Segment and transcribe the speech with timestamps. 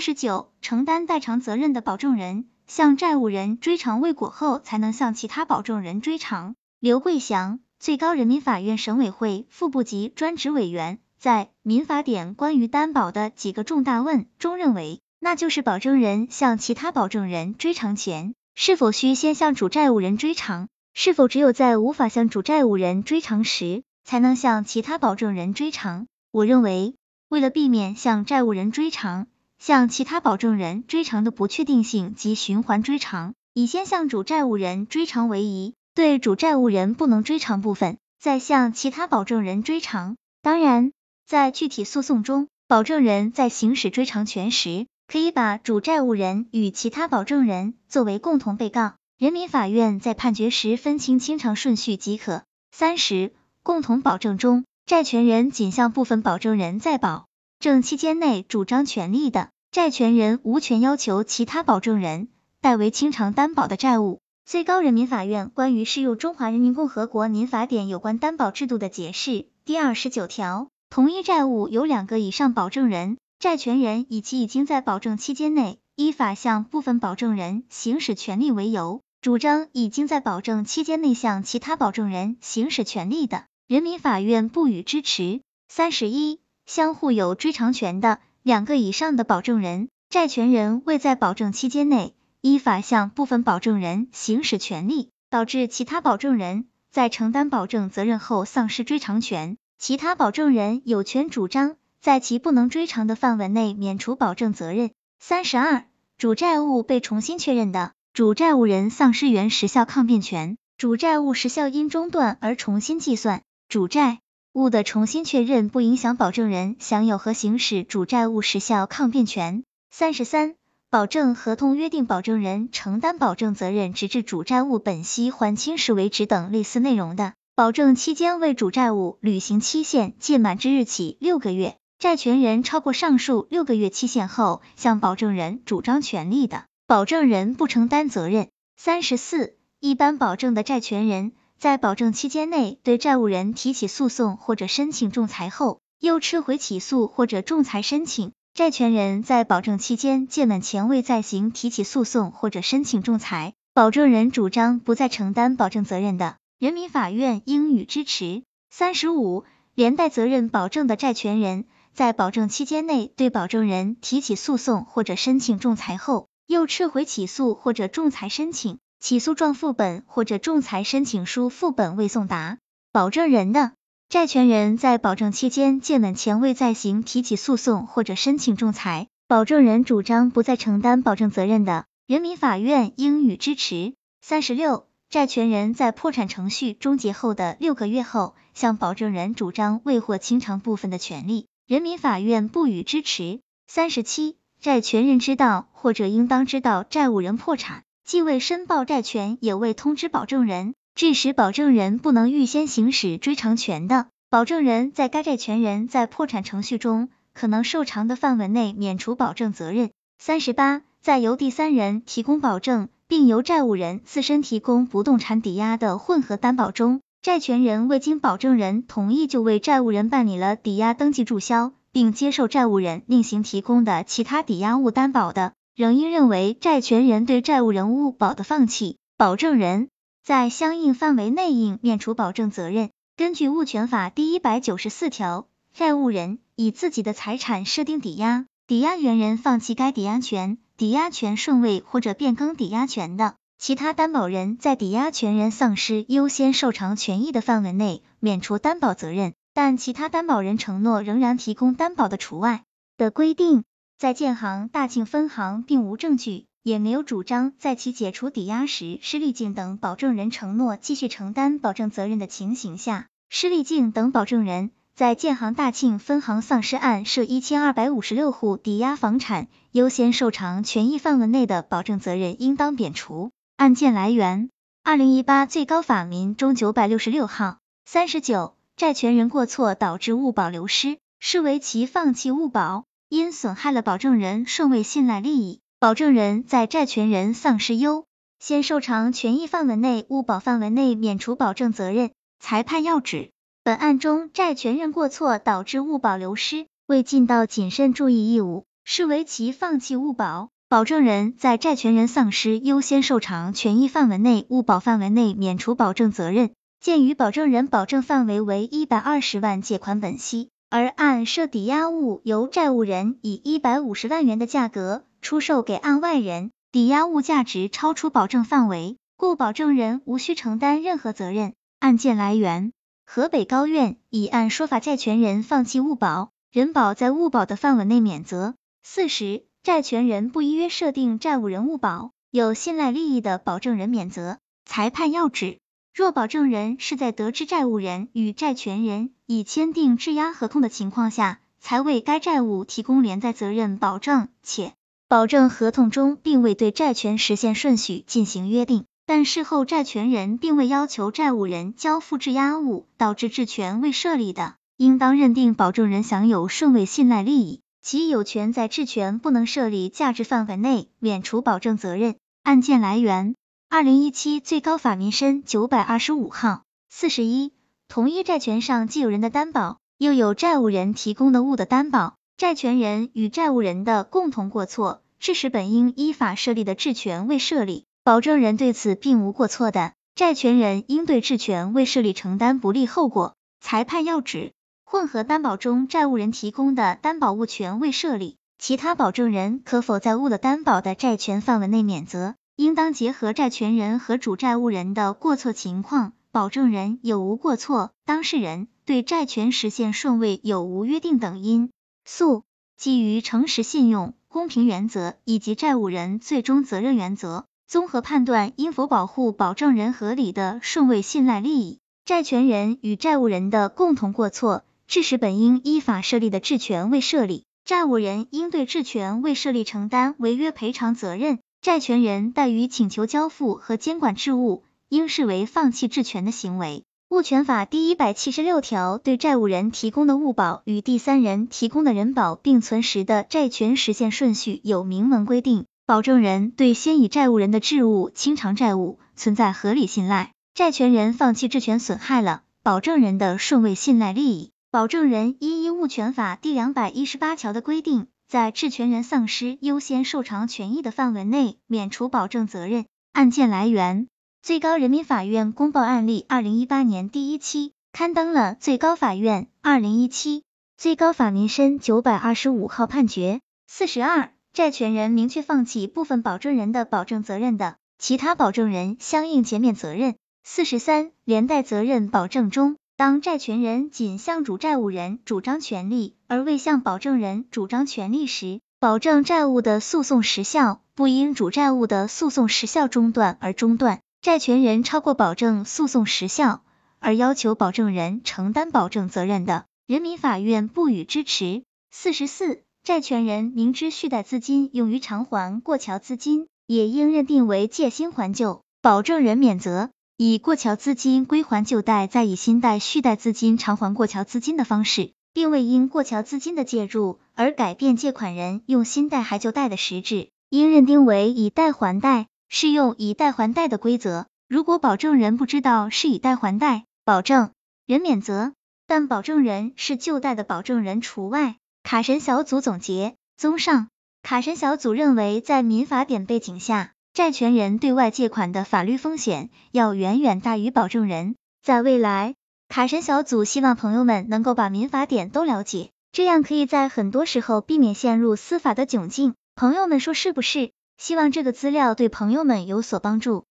[0.00, 6.54] 十九，承担代偿责任的保证人，向债务人追偿未果后，才能向其他保证人追偿。
[6.80, 20.68] 刘桂祥，最高人民法院审委会副部级专职委员，在《民法典》关于担保的几个重大问中认为，那就是保证人向其他保证人追偿前，是否需先向主债务人追偿？
[20.94, 26.06] 是否只有在无法向主债务人追偿时，才能向其他保证人追偿？
[26.32, 26.94] 我认为，
[27.28, 29.28] 为了避免向债务人追偿、
[29.60, 40.16] 向其他保证人追偿的不确定性及循环追偿，以先向主债务人追偿为宜，对主债务人不能追偿部分，再向其他保证人追偿。
[40.40, 40.92] 当然，
[41.26, 48.94] 在具体诉讼中，保证人在行使追偿权时，可以把主债务人与其他保证人作为共同被告。
[49.18, 52.44] 人民法院在判决时分清清偿顺序即可。
[52.72, 57.26] 三十，共同保证中，债权人仅向部分保证人在保
[57.60, 62.28] 证期间内主张权利的，债权人无权要求其他保证人
[62.62, 64.22] 代为清偿担保的债务。
[64.46, 79.02] 最高人民法院关于适用中华人民共和国民法典有关担保制度的解释第二十九条，同一债务有两个以上保证人，债权人以其已经在保证期间内依法向部分保证人行使权利为由。
[79.20, 85.42] 主张已经在保证期间内向其他保证人行使权利的，人民法院不予支持。
[85.68, 86.40] 三十一，
[86.70, 104.92] 相互有追偿权的两个以上的保证人，债权人未在保证期间内依法向部分保证人行使权利，导致其他保证人在承担保证责任后丧失追偿权，其他保证人有权主张在其不能追偿的范围内免除保证责任。
[105.18, 105.86] 三十二，
[106.18, 107.94] 主债务被重新确认的。
[108.12, 113.42] 主债务人丧失原时效抗辩权，主债务时效因中断而重新计算。
[113.68, 114.20] 主债
[114.52, 119.62] 物的重新确认不影响保证人享有和行使主债务时效抗辩权。
[119.92, 120.56] 三十三，
[120.90, 136.64] 保证合同约定保证人承担保证责任直至主债务本息还清时为止等类似内容的，保证期间为主债务履行期限届满之日起六个月，债权人超过上述六个月期限后向保证人主张权利的。
[136.88, 138.48] 保证人不承担责任。
[138.76, 158.42] 三十四，一般保证的债权人在保证期间内对债务人提起诉讼或者申请仲裁后，又撤回起诉或者仲裁申请，债权人在保证期间届满前未再行提起诉讼或者申请仲裁，保证人主张不再承担保证责任的，人民法院应予支持。
[158.70, 159.44] 三十五，
[159.74, 172.58] 连带责任保证的债权人在保证期间内对保证人提起诉讼或者申请仲裁后，又撤回起诉或者仲裁申请，起诉状副本或者仲裁申请书副本未送达，
[172.92, 173.72] 保证人的
[174.10, 183.94] 债权人在保证期间届满前未再行提起诉讼或者申请仲裁，保证人主张不再承担保证责任的，人民法院应予支持。
[184.20, 193.40] 三十六，债权人在破产程序终结后的六个月后，向保证人主张未获清偿部分的权利，人民法院不予支持。
[193.66, 194.36] 三十七。
[194.60, 209.92] 债权人知道或者应当知道债务人破产，既未申报债权，也未通知保证人，致使保证人不能预先行使追偿权的，保证人在该债权人在破产程序中可能受偿的范围内免除保证责任。
[210.18, 221.72] 三十八，在由第三人提供保证，并由债务人自身提供不动产抵押的混合担保中，债权人未经保证人同意就为债务人办理了抵押登记注销。
[221.92, 229.88] 并接受债务人另行提供的其他抵押物担保的，仍应认为债权人对债务人物保的放弃，保证人
[230.22, 232.90] 在相应范围内应免除保证责任。
[233.16, 249.32] 根据物权法第一百九十四条，债务人以自己的财产设定抵押，抵押原人放弃该抵押权，抵押权顺位或者变更抵押权的，其他担保人在抵押权人丧失优先受偿权益的范围内免除担保责任。
[249.54, 252.64] 但其他担保人承诺仍然提供担保的除外
[252.98, 253.64] 的规定，
[254.00, 273.32] 在建行大庆分行并无证据，也没有主张在其解除抵押时，施立静等保证人承诺继续承担保证责任的情形下，施立静等保证人在建行大庆分行丧失案涉一千二百五十六户抵押房产优先受偿权益范围内的保证责任应当免除。
[273.58, 274.48] 案件来源：
[274.82, 277.58] 二零一八最高法民终九百六十六号。
[277.84, 278.54] 三十九。
[278.78, 288.04] 债权人过错导致物保流失，视为其放弃物保，因损害了保证人顺位信赖利益，保证人在债权人丧失优
[288.38, 292.12] 先受偿权益范围内物保范围内免除保证责任。
[292.38, 293.32] 裁判要旨：
[293.64, 300.50] 本案中债权人过错导致物保流失，未尽到谨慎注意义务，视为其放弃物保。
[300.68, 306.52] 保证人在债权人丧失优先受偿权益范围内物保范围内免除保证责任。
[306.80, 321.54] 鉴于保证人保证范围为一百二十万借款本息，而按设抵押物由债务人以一百五十万元的价格出售给案外人，抵押物价值超出保证范围，故保证人无需承担任何责任。
[321.80, 322.72] 案件来源。
[323.04, 328.54] 河北高院已按说法，债权人放弃物保，人保在物保的范围内免责。
[328.84, 334.38] 四十，债权人不依约设定债务人物保，有信赖利益的保证人免责。
[334.64, 335.58] 裁判要旨：
[335.92, 344.72] 若保证人是在得知债务人与债权人已签订质押合同的情况下，才为该债务提供连带责任保证，且
[345.08, 348.84] 保证合同中并未对债权实现顺序进行约定。
[349.04, 362.14] 但事后债权人并未要求债务人交付质押物，导致质权未设立的，应当认定保证人享有顺位信赖利益，其有权在质权不能设立价值范围内免除保证责任。
[362.44, 363.34] 案件来源：
[363.72, 366.62] 二零一七最高法民申九百二十五号。
[366.88, 367.52] 四十一，
[367.86, 377.84] 同一债权上既有人的担保，又有债务人提供的物的担保，债权人与债务人的共同过错，致使本应依法设立的质权未设立。
[378.02, 383.36] 保证人对此并无过错的，债权人应对质权未设立承担不利后果。
[383.60, 384.52] 裁判要旨：
[384.84, 392.34] 混合担保中债务人提供的担保物权未设立，其他保证人可否在物的担保的债权范围内免责？
[392.60, 401.70] 应当结合债权人和主债务人的过错情况，保证人有无过错，当事人对债权实现顺位有无约定等因
[402.04, 402.42] 素，
[402.76, 407.46] 基于诚实信用、公平原则以及债务人最终责任原则。
[407.66, 421.38] 综合判断应否保护保证人合理的顺位信赖利益，债权人与债务人的共同过错，致使本应依法设立的质权未设立，债务人应对质权未设立承担违约赔偿责任。
[421.62, 426.84] 债权人怠于请求交付和监管质物，应视为放弃质权的行为。
[427.10, 435.66] 物权法第一百七十六条对债务人提供的物保与第三人提供的人保并存时的债权实现顺序有明文规定。
[435.84, 452.86] 保证人对先以债务人的质物清偿债务存在合理信赖，债权人放弃质权损害了保证人的顺位信赖利益，保证人应依物权法第两百一十八条的规定，在质权人丧失优先受偿权益的范围内免除保证责任。
[453.12, 454.06] 案件来源：
[454.40, 460.44] 最高人民法院公报案例二零一八年第一期刊登了最高法院二零一七
[460.76, 463.40] 最高法民申九百二十五号判决。
[463.66, 464.30] 四十二。
[464.52, 470.14] 债权人明确放弃部分保证人的保证责任的，其他保证人相应减免责任。
[470.44, 484.00] 四十三，连带责任保证中，当债权人仅向主债务人主张权利，而未向保证人主张权利时，保证债务的诉讼时效不因主债务的诉讼时效中断而中断。
[484.20, 486.60] 债权人超过保证诉讼时效
[486.98, 491.62] 而要求保证人承担保证责任的，人民法院不予支持。
[491.90, 492.60] 四十四。
[492.82, 499.88] 债权人明知续贷资金用于偿还过桥资金，也应认定为借新还旧，保证人免责，
[500.22, 514.26] 以过桥资金归还旧贷，再以新贷续贷资金偿还过桥资金的方式，并未因过桥资金的介入而改变借款人用新贷还旧贷的实质，应认定为以贷还贷，适用以贷还贷的规则。
[514.46, 517.52] 如果保证人不知道是以贷还贷，保证
[517.86, 518.52] 人免责，
[518.86, 521.56] 但保证人是旧贷的保证人除外。
[521.82, 523.88] 卡神小组总结：综上，
[524.22, 531.34] 卡神小组认为，在民法典背景下，债权人对外借款的法律风险要远远大于保证人。
[531.60, 532.36] 在未来，
[532.68, 539.34] 卡神小组希望朋友们能够把民法典都了解，这样可以在很多时候避免陷入司法的窘境。
[539.56, 540.70] 朋友们说是不是？
[540.96, 543.44] 希望这个资料对朋友们有所帮助。